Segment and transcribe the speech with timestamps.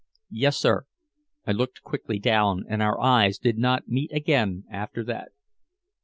[0.31, 0.87] "Yes, sir."
[1.45, 5.29] I looked quickly down, and our eyes did not meet again after that.